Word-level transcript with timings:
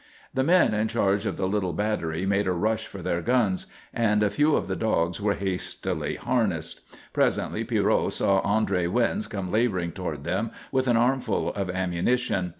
The 0.33 0.43
men 0.43 0.73
in 0.73 0.87
charge 0.87 1.27
of 1.27 1.37
the 1.37 1.47
little 1.47 1.73
battery 1.73 2.25
made 2.25 2.47
a 2.47 2.53
rush 2.53 2.87
for 2.87 3.03
their 3.03 3.21
guns, 3.21 3.67
and 3.93 4.23
a 4.23 4.31
few 4.31 4.55
of 4.55 4.65
the 4.65 4.75
dogs 4.75 5.21
were 5.21 5.35
hastily 5.35 6.15
harnessed. 6.15 6.81
Presently 7.13 7.63
Pierrot 7.63 8.11
saw 8.13 8.41
André 8.41 8.91
Wyns 8.91 9.29
come 9.29 9.51
labouring 9.51 9.91
toward 9.91 10.23
them 10.23 10.49
with 10.71 10.87
an 10.87 10.97
armful 10.97 11.53
of 11.53 11.69
ammunition. 11.69 12.49